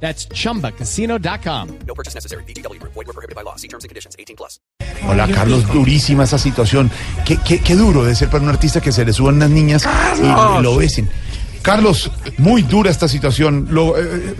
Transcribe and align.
That's 0.00 0.28
chumbacasino.com. 0.28 1.68
No 1.86 1.94
purchase 1.94 2.14
necessary. 2.14 2.44
BGW. 2.44 2.78
Void 2.82 3.06
were 3.06 3.12
prohibited 3.14 3.34
by 3.34 3.42
law. 3.42 3.56
See 3.56 3.68
terms 3.68 3.84
and 3.84 3.88
conditions. 3.88 4.14
18 4.18 4.36
plus. 4.36 4.60
Hola 5.08 5.28
Carlos, 5.28 5.66
durísima 5.72 6.24
esa 6.24 6.38
situación. 6.38 6.90
Qué, 7.24 7.38
qué, 7.38 7.60
qué 7.60 7.74
duro 7.76 8.04
de 8.04 8.14
ser 8.14 8.28
para 8.28 8.42
un 8.44 8.50
artista 8.50 8.80
que 8.80 8.92
se 8.92 9.04
le 9.04 9.12
suban 9.12 9.36
unas 9.36 9.50
niñas 9.50 9.84
y, 10.18 10.62
lo 10.62 10.76
besen. 10.76 11.08
Carlos, 11.62 12.10
muy 12.38 12.62
dura 12.62 12.90
esta 12.90 13.08
situación. 13.08 13.68
Lo, 13.70 13.96
eh, 13.98 14.34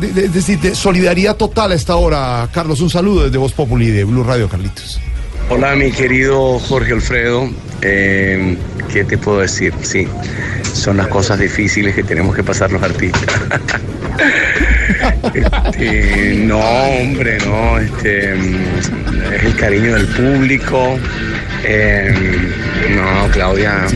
de, 0.00 0.12
de- 0.12 0.24
es 0.26 0.34
decir, 0.34 0.58
de 0.60 0.74
solidaridad 0.74 1.36
total 1.36 1.72
a 1.72 1.74
esta 1.74 1.96
hora. 1.96 2.48
Carlos, 2.52 2.80
un 2.80 2.90
saludo 2.90 3.24
desde 3.24 3.38
Voz 3.38 3.52
Populi 3.52 3.90
de 3.90 4.04
Blue 4.04 4.22
Radio, 4.24 4.48
Carlitos. 4.48 5.00
Hola, 5.48 5.74
mi 5.74 5.90
querido 5.90 6.58
Jorge 6.60 6.92
Alfredo. 6.92 7.48
Eh, 7.82 8.56
¿Qué 8.92 9.04
te 9.04 9.18
puedo 9.18 9.38
decir? 9.40 9.72
Sí, 9.82 10.06
son 10.74 10.96
las 10.98 11.08
cosas 11.08 11.38
difíciles 11.38 11.94
que 11.94 12.02
tenemos 12.04 12.34
que 12.36 12.42
pasar 12.44 12.70
los 12.72 12.82
artistas. 12.82 13.24
Este, 15.34 16.34
no, 16.46 16.58
hombre, 16.58 17.38
no. 17.44 17.78
Este, 17.78 18.32
es 18.34 19.44
el 19.44 19.54
cariño 19.56 19.94
del 19.94 20.06
público. 20.06 20.98
Eh, 21.64 22.12
no, 22.94 23.30
Claudia, 23.32 23.86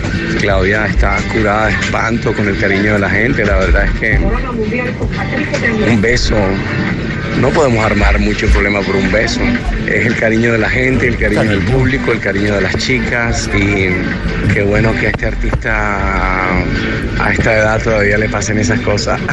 Claudia 0.41 0.87
está 0.87 1.17
curada 1.33 1.67
de 1.67 1.73
espanto 1.73 2.33
con 2.35 2.49
el 2.49 2.59
cariño 2.59 2.95
de 2.95 2.99
la 2.99 3.11
gente. 3.11 3.45
La 3.45 3.57
verdad 3.57 3.87
es 3.87 4.01
que 4.01 4.19
un 5.91 6.01
beso 6.01 6.37
no 7.41 7.51
podemos 7.51 7.85
armar 7.85 8.19
mucho 8.19 8.47
problema 8.49 8.81
por 8.81 8.97
un 8.97 9.11
beso. 9.11 9.41
Es 9.87 10.07
el 10.07 10.17
cariño 10.17 10.53
de 10.53 10.59
la 10.59 10.69
gente, 10.71 11.09
el 11.09 11.17
cariño 11.19 11.43
del 11.43 11.61
público, 11.61 12.13
el 12.13 12.21
cariño 12.21 12.55
de 12.55 12.61
las 12.63 12.77
chicas 12.77 13.51
y 13.55 13.91
qué 14.53 14.63
bueno 14.63 14.93
que 14.99 15.07
a 15.09 15.11
este 15.11 15.27
artista 15.27 16.49
a 17.21 17.33
esta 17.33 17.55
edad 17.55 17.83
todavía 17.83 18.19
le 18.19 18.29
pasen 18.29 18.59
esas 18.59 18.81
cosas. 18.81 19.21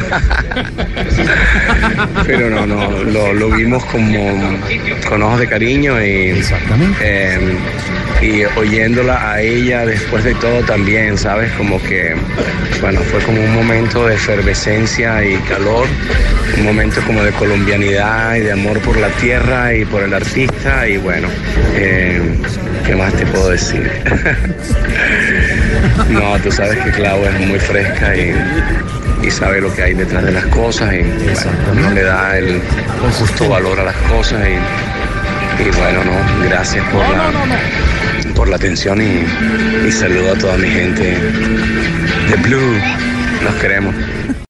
Pero 2.26 2.50
no, 2.50 2.66
no, 2.66 2.90
lo, 3.04 3.32
lo 3.32 3.50
vimos 3.50 3.84
como 3.86 4.58
con 5.08 5.22
ojos 5.22 5.40
de 5.40 5.48
cariño 5.48 6.02
y, 6.02 6.30
Exactamente. 6.30 6.98
eh, 7.02 7.38
y 8.22 8.44
oyéndola 8.56 9.32
a 9.32 9.40
ella 9.40 9.84
después 9.84 10.22
de 10.22 10.34
todo 10.36 10.62
también, 10.62 11.18
¿sabes? 11.18 11.50
Como 11.52 11.82
que, 11.82 12.14
bueno, 12.80 13.00
fue 13.00 13.20
como 13.20 13.42
un 13.42 13.54
momento 13.54 14.06
de 14.06 14.14
efervescencia 14.14 15.24
y 15.24 15.36
calor, 15.38 15.88
un 16.56 16.64
momento 16.64 17.00
como 17.04 17.24
de 17.24 17.32
colombianidad 17.32 18.36
y 18.36 18.40
de 18.40 18.52
amor 18.52 18.78
por 18.80 18.96
la 18.96 19.08
tierra 19.08 19.74
y 19.74 19.84
por 19.84 20.04
el 20.04 20.14
artista 20.14 20.86
y 20.86 20.98
bueno, 20.98 21.28
eh, 21.74 22.22
¿qué 22.86 22.94
más 22.94 23.12
te 23.14 23.26
puedo 23.26 23.50
decir? 23.50 23.90
no, 26.08 26.38
tú 26.38 26.52
sabes 26.52 26.78
que 26.78 26.92
Clau 26.92 27.26
es 27.26 27.46
muy 27.46 27.58
fresca 27.58 28.14
y, 28.14 28.32
y 29.26 29.30
sabe 29.32 29.60
lo 29.60 29.74
que 29.74 29.82
hay 29.82 29.94
detrás 29.94 30.24
de 30.24 30.32
las 30.32 30.46
cosas 30.46 30.94
y 30.94 31.02
bueno, 31.02 31.50
no 31.74 31.90
le 31.90 32.02
da 32.02 32.38
el 32.38 32.62
justo 33.18 33.48
valor 33.48 33.80
a 33.80 33.84
las 33.84 33.96
cosas 33.96 34.40
y, 34.46 35.62
y 35.62 35.70
bueno, 35.70 36.04
no, 36.04 36.48
gracias 36.48 36.84
por 36.88 37.00
la 37.00 37.30
por 38.42 38.48
la 38.48 38.56
atención 38.56 39.00
y, 39.00 39.24
y 39.86 39.92
saludo 39.92 40.32
a 40.32 40.34
toda 40.36 40.56
mi 40.56 40.66
gente 40.66 41.16
de 42.28 42.36
Blue. 42.42 42.74
Los 43.44 43.54
queremos. 43.60 43.94